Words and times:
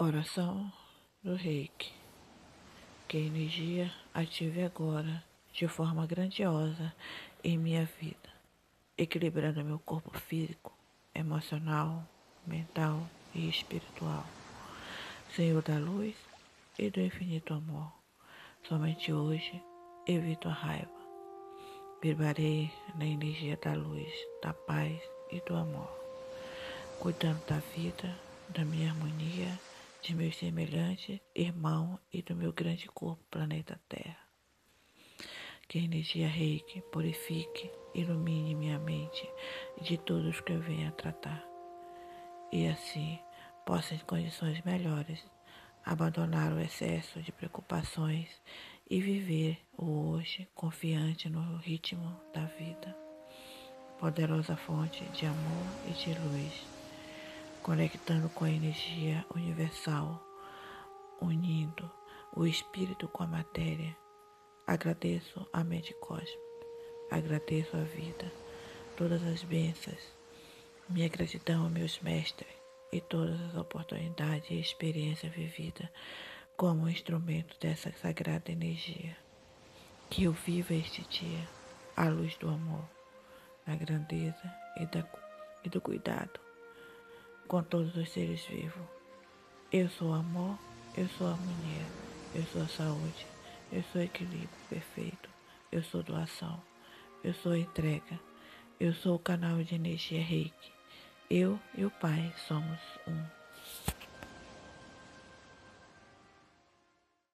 Oração 0.00 0.72
do 1.24 1.34
Reiki. 1.34 1.92
Que 3.08 3.16
a 3.16 3.20
energia 3.20 3.92
ative 4.14 4.62
agora 4.62 5.24
de 5.52 5.66
forma 5.66 6.06
grandiosa 6.06 6.94
em 7.42 7.58
minha 7.58 7.84
vida, 8.00 8.30
equilibrando 8.96 9.64
meu 9.64 9.80
corpo 9.80 10.16
físico, 10.16 10.72
emocional, 11.12 12.06
mental 12.46 13.04
e 13.34 13.48
espiritual. 13.48 14.24
Senhor 15.34 15.60
da 15.62 15.78
luz 15.78 16.14
e 16.78 16.88
do 16.90 17.00
infinito 17.00 17.52
amor, 17.52 17.92
somente 18.68 19.12
hoje 19.12 19.60
evito 20.06 20.48
a 20.48 20.52
raiva. 20.52 21.00
Vibrarei 22.00 22.70
na 22.94 23.04
energia 23.04 23.58
da 23.60 23.74
luz, 23.74 24.12
da 24.44 24.52
paz 24.52 24.96
e 25.32 25.40
do 25.40 25.56
amor, 25.56 25.90
cuidando 27.00 27.44
da 27.46 27.58
vida, 27.74 28.16
da 28.50 28.64
minha 28.64 28.90
harmonia 28.90 29.58
de 30.00 30.14
meus 30.14 30.36
semelhantes, 30.36 31.20
irmão 31.34 31.98
e 32.12 32.22
do 32.22 32.34
meu 32.34 32.52
grande 32.52 32.86
corpo, 32.88 33.22
planeta 33.30 33.80
Terra. 33.88 34.18
Que 35.68 35.78
a 35.78 35.82
energia 35.82 36.28
reiki 36.28 36.80
purifique, 36.92 37.70
ilumine 37.94 38.54
minha 38.54 38.78
mente 38.78 39.28
de 39.80 39.98
todos 39.98 40.40
que 40.40 40.52
eu 40.52 40.60
venha 40.60 40.92
tratar. 40.92 41.44
E 42.50 42.66
assim 42.66 43.18
possa, 43.66 43.94
em 43.94 43.98
condições 43.98 44.62
melhores, 44.62 45.22
abandonar 45.84 46.52
o 46.52 46.60
excesso 46.60 47.20
de 47.20 47.32
preocupações 47.32 48.28
e 48.88 49.00
viver 49.00 49.58
o 49.76 50.10
hoje 50.10 50.48
confiante 50.54 51.28
no 51.28 51.56
ritmo 51.58 52.18
da 52.32 52.44
vida. 52.44 52.96
Poderosa 53.98 54.56
fonte 54.56 55.04
de 55.06 55.26
amor 55.26 55.66
e 55.88 55.92
de 55.92 56.14
luz 56.20 56.77
conectando 57.68 58.30
com 58.30 58.46
a 58.46 58.50
energia 58.50 59.26
universal, 59.34 60.26
unindo 61.20 61.92
o 62.34 62.46
espírito 62.46 63.06
com 63.08 63.24
a 63.24 63.26
matéria. 63.26 63.94
Agradeço 64.66 65.46
a 65.52 65.62
mente 65.62 65.92
cósmica, 66.00 66.32
agradeço 67.10 67.76
a 67.76 67.82
vida, 67.82 68.32
todas 68.96 69.22
as 69.22 69.42
bênçãos, 69.42 70.00
minha 70.88 71.10
gratidão 71.10 71.66
a 71.66 71.68
meus 71.68 72.00
mestres 72.00 72.48
e 72.90 73.02
todas 73.02 73.38
as 73.38 73.54
oportunidades 73.54 74.48
e 74.50 74.58
experiência 74.58 75.28
vivida 75.28 75.92
como 76.56 76.88
instrumento 76.88 77.54
dessa 77.60 77.92
sagrada 78.00 78.50
energia. 78.50 79.14
Que 80.08 80.24
eu 80.24 80.32
viva 80.32 80.72
este 80.72 81.02
dia 81.02 81.46
à 81.94 82.08
luz 82.08 82.34
do 82.38 82.48
amor, 82.48 82.88
da 83.66 83.76
grandeza 83.76 84.54
e, 84.80 84.86
da, 84.86 85.06
e 85.62 85.68
do 85.68 85.82
cuidado 85.82 86.47
com 87.48 87.62
todos 87.62 87.96
os 87.96 88.10
seres 88.10 88.44
vivos. 88.44 88.86
Eu 89.72 89.88
sou 89.88 90.12
amor, 90.12 90.58
eu 90.94 91.08
sou 91.08 91.26
harmonia, 91.26 91.86
eu 92.34 92.44
sou 92.52 92.68
saúde, 92.68 93.26
eu 93.72 93.82
sou 93.90 94.02
equilíbrio 94.02 94.48
perfeito, 94.68 95.28
eu 95.72 95.82
sou 95.82 96.02
doação, 96.02 96.62
eu 97.24 97.32
sou 97.32 97.56
entrega, 97.56 98.20
eu 98.78 98.92
sou 98.92 99.16
o 99.16 99.18
canal 99.18 99.62
de 99.64 99.74
energia 99.74 100.22
reiki. 100.22 100.72
Eu 101.30 101.58
e 101.76 101.84
o 101.84 101.90
Pai 101.90 102.32
somos 102.46 102.80
um. 103.06 103.37